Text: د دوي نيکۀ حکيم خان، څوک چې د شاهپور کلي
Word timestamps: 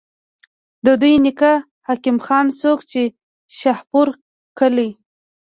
د 0.85 0.87
دوي 1.01 1.15
نيکۀ 1.25 1.53
حکيم 1.87 2.17
خان، 2.25 2.45
څوک 2.61 2.79
چې 2.91 3.01
د 3.07 3.11
شاهپور 3.59 4.07
کلي 4.59 4.89